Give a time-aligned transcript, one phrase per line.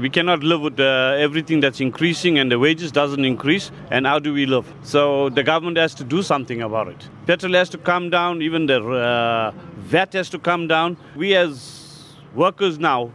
[0.00, 3.70] We cannot live with uh, everything that's increasing and the wages doesn't increase.
[3.90, 4.66] And how do we live?
[4.82, 7.06] So the government has to do something about it.
[7.26, 8.40] Petrol has to come down.
[8.40, 10.96] Even the uh, VAT has to come down.
[11.16, 13.12] We as workers now,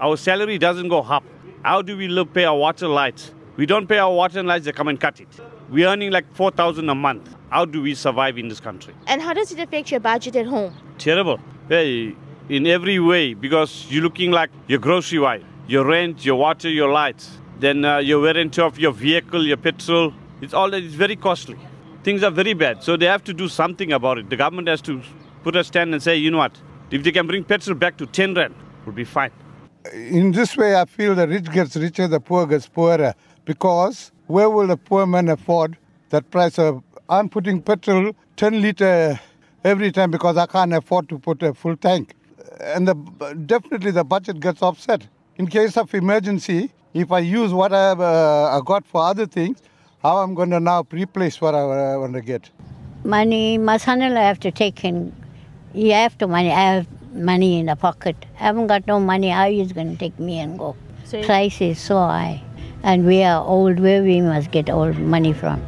[0.00, 1.24] our salary doesn't go up.
[1.64, 3.32] How do we live, pay our water lights?
[3.56, 5.28] We don't pay our water and lights, they come and cut it.
[5.68, 7.34] We're earning like 4,000 a month.
[7.50, 8.94] How do we survive in this country?
[9.08, 10.72] And how does it affect your budget at home?
[10.98, 11.40] Terrible.
[11.68, 12.14] Hey,
[12.48, 16.90] in every way, because you're looking like your grocery wise, your rent, your water, your
[16.90, 17.30] lights,
[17.60, 20.12] then uh, your tear of your vehicle, your petrol.
[20.40, 21.58] It's all it's very costly.
[22.02, 22.82] Things are very bad.
[22.82, 24.30] So they have to do something about it.
[24.30, 25.02] The government has to
[25.44, 26.56] put a stand and say, you know what,
[26.90, 28.54] if they can bring petrol back to 10 rand,
[28.86, 29.30] would be fine.
[29.92, 33.14] In this way, I feel the rich gets richer, the poor gets poorer.
[33.44, 35.76] Because where will the poor man afford
[36.10, 36.82] that price of?
[37.10, 39.20] I'm putting petrol 10 liter
[39.64, 42.14] every time because I can't afford to put a full tank,
[42.60, 42.94] and the,
[43.46, 45.08] definitely the budget gets offset.
[45.38, 49.24] In case of emergency, if I use what I, have, uh, I got for other
[49.24, 49.62] things,
[50.02, 52.50] how I'm going to now replace what I want to get.
[53.04, 55.14] Money, my son-in-law have to take in.
[55.74, 56.50] You have to money.
[56.50, 58.16] I have money in the pocket.
[58.40, 59.28] I haven't got no money.
[59.28, 60.74] How is going to take me and go?
[61.04, 62.42] So Price is so high,
[62.82, 63.78] and we are old.
[63.78, 65.64] Where we must get all money from?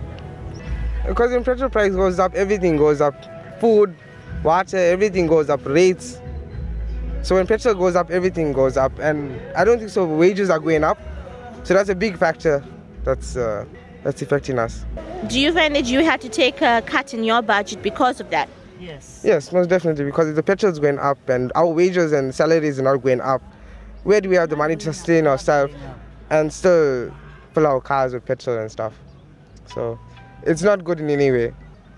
[1.07, 3.15] Because when petrol price goes up, everything goes up.
[3.61, 3.95] Food,
[4.43, 5.65] water, everything goes up.
[5.65, 6.21] Rates.
[7.23, 10.07] So when petrol goes up, everything goes up, and I don't think so.
[10.07, 10.99] Wages are going up,
[11.65, 12.65] so that's a big factor
[13.05, 13.67] that's uh,
[14.03, 14.85] that's affecting us.
[15.29, 18.31] do you find that you had to take a cut in your budget because of
[18.31, 18.49] that?
[18.81, 19.21] Yes.
[19.23, 22.81] Yes, most definitely, because if the petrol is going up and our wages and salaries
[22.81, 23.43] are not going up,
[24.05, 25.75] where do we have the money to sustain ourselves
[26.31, 27.13] and still
[27.53, 28.95] fill our cars with petrol and stuff?
[29.67, 29.99] So
[30.45, 31.53] it's not good in any way.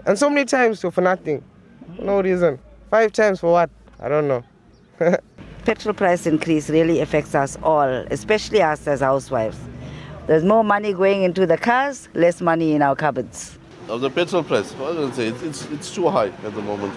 [0.05, 1.45] And so many times so for nothing,
[1.97, 2.59] for no reason.
[2.91, 3.71] Five times for what?
[4.01, 4.43] I don't know.
[5.65, 9.59] petrol price increase really affects us all, especially us as housewives.
[10.27, 13.59] There's more money going into the cars, less money in our cupboards.
[13.89, 14.73] of the petrol price.
[14.73, 16.95] What I say, it's, it's, it's too high at the moment.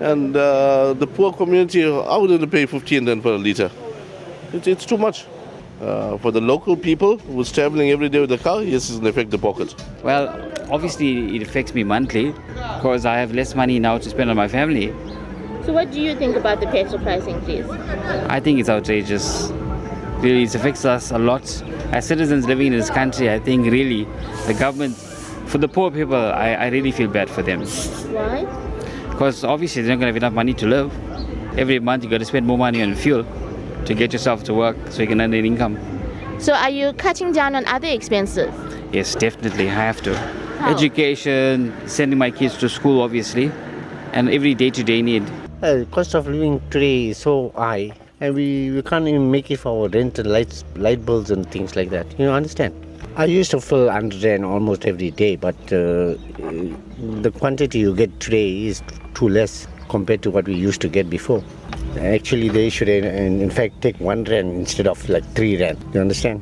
[0.00, 3.70] And uh, the poor community, how would they pay 15 rand per litre?
[4.52, 5.26] It's, it's too much.
[5.80, 9.08] Uh, for the local people who's traveling every day with the car, yes, it's going
[9.08, 9.74] affect the pocket.
[10.02, 10.28] Well,
[10.70, 12.32] obviously it affects me monthly
[12.76, 14.94] because I have less money now to spend on my family.
[15.64, 17.68] So what do you think about the petrol price increase?
[18.28, 19.50] I think it's outrageous.
[20.20, 21.42] Really, it affects us a lot.
[21.92, 24.04] As citizens living in this country, I think really
[24.46, 24.96] the government,
[25.46, 27.60] for the poor people, I, I really feel bad for them.
[27.60, 28.44] Why?
[29.10, 31.58] Because obviously they're not going to have enough money to live.
[31.58, 33.26] Every month you got to spend more money on fuel
[33.84, 35.78] to get yourself to work so you can earn an income.
[36.38, 38.52] So are you cutting down on other expenses?
[38.92, 40.16] Yes, definitely, I have to.
[40.62, 43.50] Education, sending my kids to school, obviously,
[44.12, 45.30] and every day to day need.
[45.62, 49.58] Uh, cost of living today is so high, and we, we can't even make it
[49.58, 52.06] for our rent and lights, light bills and things like that.
[52.18, 52.74] You understand?
[53.16, 56.16] I used to fill 100 rand almost every day, but uh,
[57.20, 58.82] the quantity you get today is
[59.12, 61.44] too less compared to what we used to get before.
[61.98, 65.76] Actually, they should, in in fact, take one rand instead of like three rand.
[65.92, 66.40] You understand?